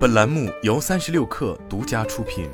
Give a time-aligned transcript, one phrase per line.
[0.00, 2.48] 本栏目由三十六氪独家出品。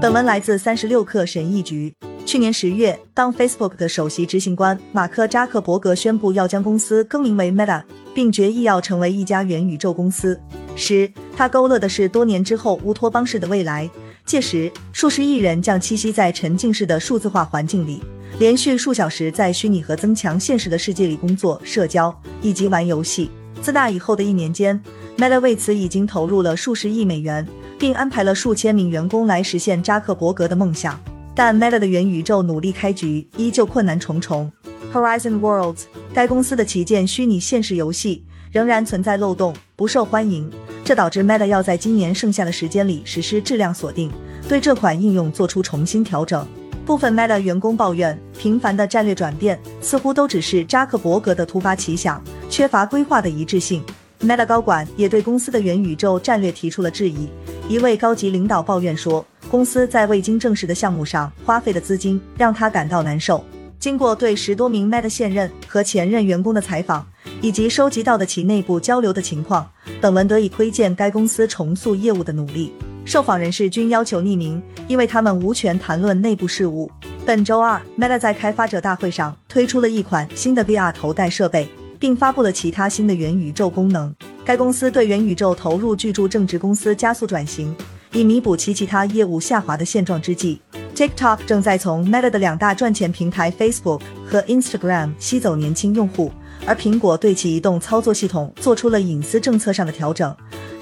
[0.00, 1.94] 本文来自三十六氪神译局。
[2.24, 7.82] 去年十月，当 Facebook 的首席执行官马克扎克伯格宣布要将公司更名为 Meta，
[8.14, 10.40] 并决意要成为一家元宇宙公司
[10.74, 13.90] 时，他勾勒的是多年之后乌托邦式的未来。
[14.24, 18.02] 届时，数十亿人将栖息在沉浸式的数字化环境里，
[18.38, 23.30] 连续数小时在虚拟和增强现实的世界里工作、社交以及玩游戏。
[23.62, 24.80] 自那以后的一年间
[25.16, 27.46] ，Meta 为此已经投入了数十亿美元，
[27.78, 31.00] 并安排了数千名员工来实现扎克伯格的梦想。
[31.32, 34.50] 但 Meta 的元宇宙努力开局依旧困难重重。
[34.92, 35.82] Horizon Worlds
[36.12, 40.50] 该公司的旗舰虚拟现实游戏仍然存在漏洞，不受欢迎。
[40.84, 44.10] 这导致 Meta 要在今年剩下的时间里实施质量锁定，
[44.48, 46.46] 对这款应用做出重新调整。
[46.84, 53.82] 部分 Meta 员工抱怨，频繁的战略转变似乎都只是扎克伯格的突发奇想，缺乏规划的一致性。
[54.20, 57.28] Meta 高管也对公司的元宇宙战略提出了质疑。
[57.68, 63.42] 一位高级领导抱怨说，公司在未经证实的项目上花费的资金让他感到难受。
[63.78, 67.06] 经过对十多名 Meta 现任和前任员工的采访，
[67.40, 69.66] 以及收集到的其内部交流的情况。
[70.00, 72.72] 本文得以窥见该公司重塑业务的努力。
[73.04, 76.90] 受访人士均要求匿名，因为他们无权谈论内部事务。
[77.26, 84.14] 本周二，Meta 在开发者大会上推出了一款新的 VR 头戴设备，并发布了其他新的元宇宙功能。
[84.44, 87.74] 该公司对元宇宙投入巨注，正值公司加速转型，
[88.12, 90.60] 以弥补其其他业务下滑的现状之际。
[90.94, 96.32] TikTok 正在从 Meta 的两大赚钱平台 Facebook 和 Instagram 吸走年轻用户。
[96.66, 100.34] 而苹果对其移动操作系统做出了隐私政策上的调整，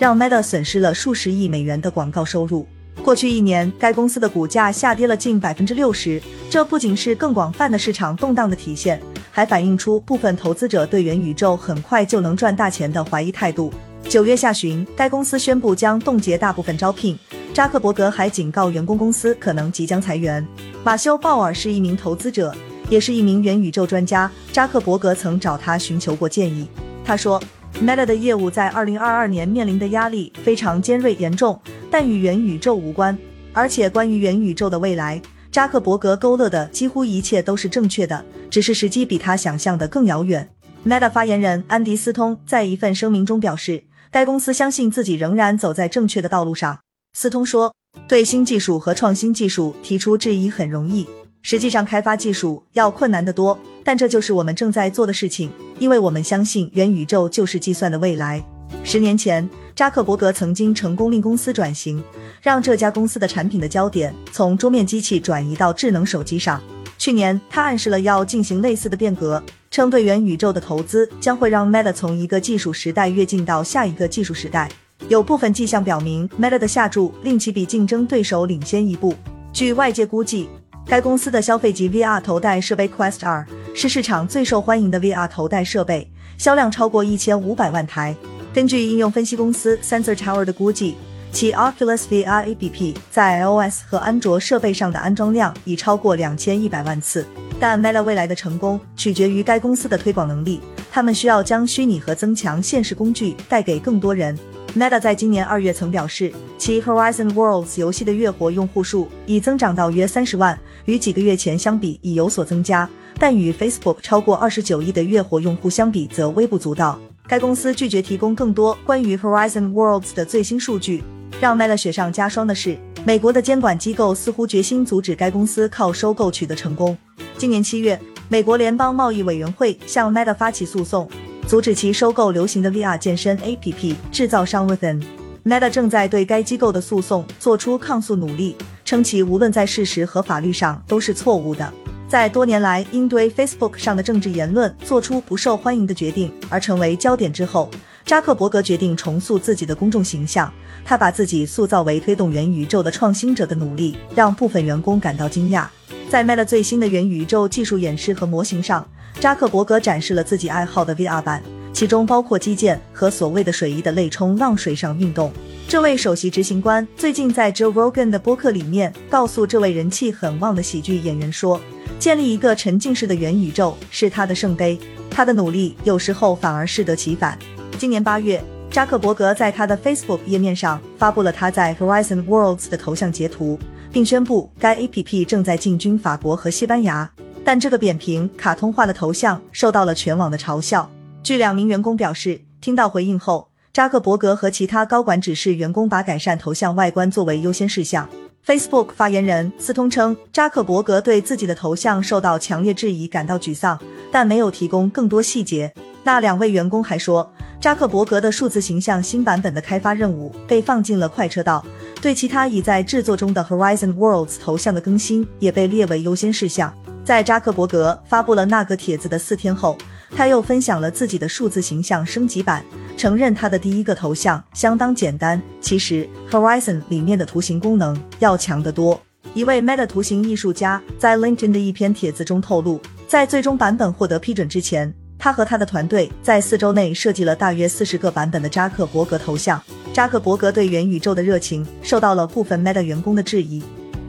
[0.03, 2.67] 让 Meta 损失了数十亿美元的广告收入。
[3.05, 6.21] 过去一年，该公司的股价下跌了近百分之六十。
[6.51, 13.73] 这不仅是更广泛的市场动荡的体现，还反映出部分投资者对元宇宙很快就能赚大钱的怀疑态度。
[14.09, 17.17] 九月下旬，该公司宣布将冻结大部分招聘。
[17.55, 20.45] 扎克伯格还警告员工，公司可能即将裁员。
[20.83, 22.53] 马修·鲍尔是一名投资者。
[22.91, 26.67] 也是一名元宇宙专家，扎克伯格曾找他寻求过建议。
[27.05, 27.41] 他说
[27.81, 31.61] ，Meta 的业务在2022年面临的压力非常尖锐严重，
[31.91, 33.17] 但与元宇宙无关。
[33.53, 40.49] 而且关于元宇宙的未来，扎克伯格勾勒的几乎一切都是正确的，只是时机比他想象的更遥远。
[40.87, 46.79] Meta 发言人安迪斯通在一份声明中表示，该公司相信自己仍然走在正确的道路上。
[47.13, 47.75] 斯通说，
[48.09, 51.07] 对新技术和创新技术提出质疑很容易。
[51.43, 58.45] 实际上，开发技术要困难得多，但这就是我们正在做的事情，因为我们相信元宇宙就是计算的未来。
[58.85, 62.03] 十年前，扎克伯格曾经成功令公司转型，
[62.41, 66.61] 让这家公司的产品的焦点从桌面机器转移到智能手机上。
[66.97, 74.71] 去年，他暗示了要进行类似的变革，称对元宇宙的投资将会让 Meta 从一个技术时代跃进到下一个技术时代。
[75.09, 79.15] 有部分迹象表明，Meta 的下注令其比竞争对手领先一步。
[79.53, 80.49] 据外界估计。
[80.87, 83.45] 该公司的消费级 VR 头戴设备 Quest 2
[83.75, 88.15] 是市场最受欢迎的 VR 头戴设备，销量超过一千五百万台。
[88.53, 90.97] 根据应用分析公司 Sensor Tower 的估计，
[91.31, 97.27] 其 Oculus VR APP 在 iOS 和安卓设备上的安装量已超过两千一百万次。
[97.59, 100.61] 但 Meta 未来的成功取决于该公司的推广能力，
[100.91, 104.37] 他们需要将虚拟和增强现实工具带给更多人。
[104.75, 112.89] Meta 在今年二月曾表示，其 Horizon Worlds 游戏的月活用户数已增长到约三十万，与几个月前相比已有所增加，
[113.19, 116.99] 但与 Facebook 超过二十九亿的月活用户相比则微不足道。
[117.29, 121.05] 该公司拒绝提供更多关于 Horizon Worlds 的最新数据。
[121.39, 126.97] 让 Meta 雪上加霜的是，美国的监管机构似乎决心阻止该公司靠收购取得成功。
[127.37, 128.01] 今年七月，
[128.31, 131.07] 美国联邦贸易委员会向 Meta 发起诉讼。
[131.53, 135.03] 阻止其收购流行的 VR 健身 APP 制造商 Within。
[135.45, 141.71] Meta 正在对该机构的诉讼做出抗诉努力，称其无论在事实和法律上都是错误的。
[142.09, 147.69] 在多年来因对 Facebook 上的政治言论做出不受欢迎的决定而成为焦点之后，
[148.07, 150.51] 扎克伯格决定重塑自己的公众形象。
[150.87, 155.67] 他把自己塑造为推动元宇宙的创新者的努力，让部分员工感到惊讶。
[156.09, 158.87] 在 Meta 最新的元宇宙技术演示和模型上。
[159.23, 161.41] 扎克伯格展示了自己爱好的 VR 版，
[161.73, 165.33] 其中包括击剑和所谓的水翼的类冲浪水上运动。
[165.69, 171.61] 这位首席执行官最近在 Joe Rogan 的播客里面告诉这位人气很旺的喜剧演员说，
[172.01, 174.77] 建立一个沉浸式的元宇宙是他的圣杯。
[175.09, 177.39] 他的努力有时候反而适得其反。
[177.79, 178.43] 今年八月，
[178.73, 183.57] 扎克伯格在他的 Facebook 页面上发布了他在 Horizon Worlds 的头像截图，
[183.93, 187.09] 并宣布该 APP 正在进军法国和西班牙。
[187.45, 190.91] 但这个扁平、卡通化的头像受到了全网的嘲笑。
[191.23, 198.09] 据两名员工表示，听到回应后，扎克伯格和其他高管指示员工把改善头像外观作为优先事项。
[198.45, 203.79] Facebook 发言人斯通称，扎克伯格对自己的头像受到强烈质疑感到沮丧，
[204.11, 205.73] 但没有提供更多细节。
[206.03, 211.65] 那两位员工还说，扎克伯格的数字形象新版本的开发任务被放进了快车道，
[212.01, 216.75] 对其他已在制作中的 Horizon Worlds 头像的更新也被列为优先事项。
[217.05, 219.77] 在扎克伯格发布了那个帖子的四天后，
[220.15, 222.65] 他又分享了自己的数字形象升级版，
[222.97, 225.41] 承认他的第一个头像相当简单。
[225.61, 229.01] 其实 Horizon 里面的图形功能要强得多。
[229.35, 239.61] 一位 Meta 图形艺术家在 LinkedIn 的一篇帖子中透露，在最终版本获得批准之前，他和他的团队在四周内设计了大约四十个版本的扎克伯格头像。
[239.93, 243.63] 扎克伯格对元宇宙的热情受到了部分 Meta 员工的质疑。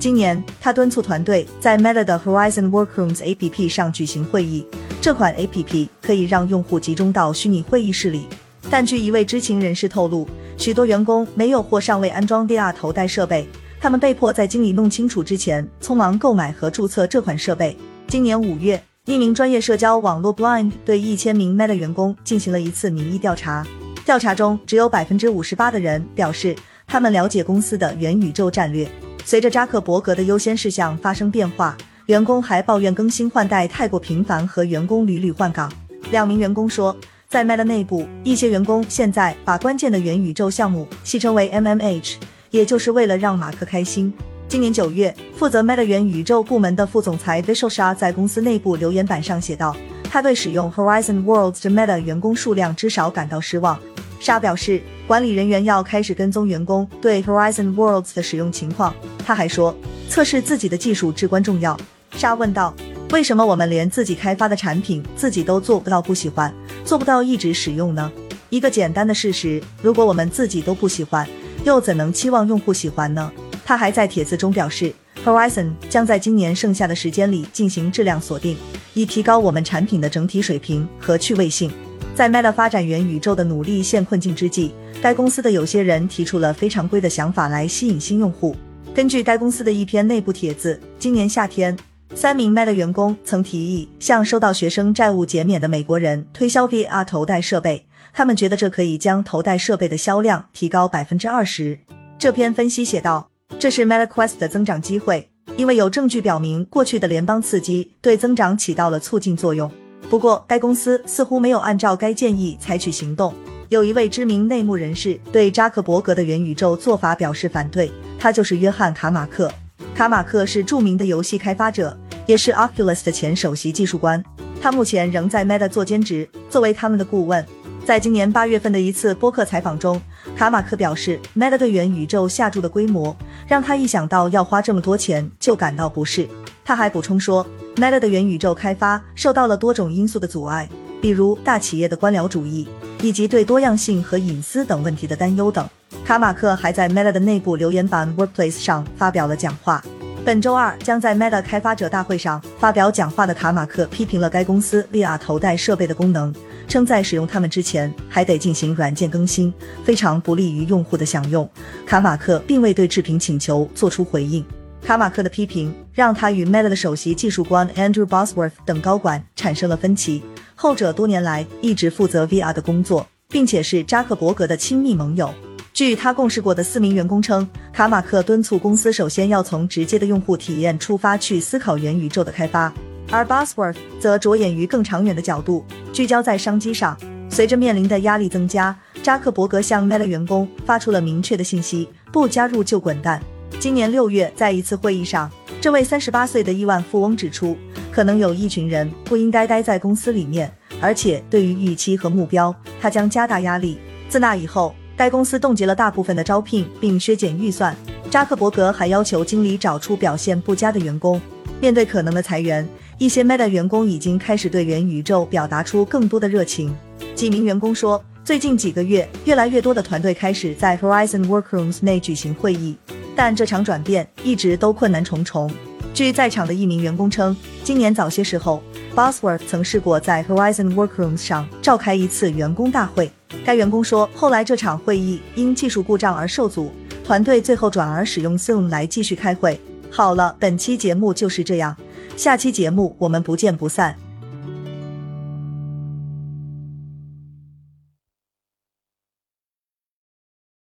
[0.04, 4.68] 今年，他敦促团队在 Meta 的 Horizon Workrooms APP 上举行会议。
[5.00, 8.28] 这款 APP 可以让用户集中到虚拟会议室里。
[8.70, 10.28] 但据一位知情人士透露，
[10.58, 13.48] 许多员工没有或尚未安装 VR 头戴设备，
[13.80, 17.78] 他们被迫在经理弄清楚之前，匆忙购买和注册这款设备。
[18.06, 23.66] 今年五月，一名专业社交网络 Blind 对一千名 Meta 员工进行了一次民意调查。
[24.04, 26.54] 调查中，只有百分之五十八的人表示
[26.86, 28.86] 他们了解公司的元宇宙战略。
[29.26, 31.76] 随着扎克伯格的优先事项发生变化，
[32.08, 35.72] 员工还抱怨更新换代太过频繁和员工屡屡换岗。
[36.12, 36.96] 两名员工说，
[37.30, 42.16] 在 Meta 内部，一些员工现在把关键的元宇宙项目戏称为 MMH，
[42.52, 44.14] 也就是为了让马克开心。
[44.50, 49.76] 今年九月，负责 Meta 元宇宙部门的副总裁 Vishal Shah 在公司内部留言板上写道
[50.12, 53.80] ：“他对使用 Horizon Worlds 的 Meta 员工数量之少感到失望。”
[54.20, 58.94] 沙表示，管理人员要开始跟踪员工对 Horizon Worlds 的使用情况。
[59.26, 59.76] 他还说，
[60.10, 61.78] 测试自己的技术至关重要。
[62.16, 62.74] 沙问道
[63.12, 66.54] ：“为什么我们连自己开发的产品自己都做不到不喜欢，
[66.86, 68.12] 做不到一直使用呢？
[68.50, 71.28] 一个简单的事实，如果我们自己都不喜欢，
[71.66, 73.32] 又怎能期望用户喜欢呢？”
[73.66, 74.94] 他还在帖子中表示
[75.26, 78.58] ，Horizon 将在今年剩下的时间里进行质量锁定，
[78.94, 81.72] 以提高我们产品的整体水平和趣味性。
[82.14, 84.72] 在 Meta 发展元宇宙的努力陷困境之际，
[85.04, 88.56] 该公司的有些人提出了非常规的想法来吸引新用户。
[88.96, 91.78] 根据该公司的一篇内部帖子，今年夏天，
[92.16, 101.78] 三名 Meta 员工曾提议向收到学生债务减免的美国人推销 VR 头戴设备，他们觉得这可以将头戴设备的销量提高百分之二十。
[102.18, 103.30] 这篇分析写道
[103.60, 109.70] ：“这是 Meta Quest 的增长机会，因为有证据表明过去的联邦刺激对增长起到了促进作用。”
[110.10, 113.34] 不过，该公司似乎没有按照该建议采取行动。
[113.74, 119.52] 有一位知名内幕人士对扎克伯格的元宇宙做法表示反对，他就是约翰卡马克。
[119.96, 121.98] 卡马克是著名的游戏开发者，
[122.28, 124.24] 也是 Oculus 的前首席技术官。
[124.62, 127.44] 他目前仍在 Meta 做兼职，作为他们的顾问。
[127.84, 130.00] 在今年八月份的一次播客采访中，
[130.38, 133.18] 卡马克表示，Meta 对元宇宙下注的规模
[133.48, 136.30] 让他一想到要花这么多钱就感到不适。
[136.64, 137.44] 他还补充说。
[137.78, 140.70] Meta 的元宇宙开发受到了多种因素的阻碍，
[141.04, 142.66] 比如大企业的官僚主义，
[143.02, 145.68] 以及对多样性和隐私等问题的担忧等。
[146.06, 149.84] 卡马克还在 Meta 的内部留言板 Workplace 上发表了讲话。
[150.24, 156.34] 本周二将在 Meta 开发者大会上发表讲话的卡马克批评了该公司 VR 头戴设备的功能，
[156.70, 159.54] 称在使用它们之前还得进行软件更新，
[159.84, 161.50] 非常不利于用户的享用。
[161.86, 164.42] 卡马克并未对置评请求做出回应。
[164.82, 170.24] 卡马克的批评让他与 Meta 的首席技术官 Andrew Bosworth 等高管产生了分歧。
[170.56, 175.34] 后者多年来一直负责 VR 的工作，并且是扎克伯格的亲密盟友。
[175.74, 182.72] 据他共事过的四名员工称，卡马克敦促公司首先要从直接的用户体验出发去思考元宇宙的开发，
[183.10, 186.96] 而 Bosworth 则着眼于更长远的角度，聚焦在商机上。
[187.28, 193.20] 随着面临的压力增加，扎克伯格向 Meta 员工发出了明确的信息：不加入就滚蛋。
[193.60, 195.32] 今年六月，在一次会议上，
[195.64, 197.56] 这位三十八岁的亿万富翁指出，
[197.90, 203.78] 可能有一群人不应该待在公司里面，而且对于预期和目标，他将加大压力。
[204.10, 207.74] 自那以后，该公司冻结了大部分的招聘，并削减预算。
[208.12, 211.22] 扎克伯格还要求经理找出表现不佳的员工。
[211.62, 212.68] 面对可能的裁员，
[212.98, 216.76] 一些 Meta 员工已经开始对元宇宙表达出更多的热情。
[217.16, 222.76] 几名员工说，最近几个月，越来越多的团队开始在 Horizon Workrooms 内举行会议。
[223.16, 225.50] 但这场转变一直都困难重重。
[225.94, 228.64] 据在场的一名员工称，今年早些时候
[228.96, 233.12] ，Bosworth 曾试过在 Horizon Workrooms 上召开一次员工大会。
[233.46, 236.72] 该员工说，后来这场会议因技术故障而受阻，
[237.04, 239.60] 团队最后转而使用 Zoom 来继续开会。
[239.92, 241.78] 好了，本期节目就是这样，
[242.18, 243.96] 下期节目我们不见不散。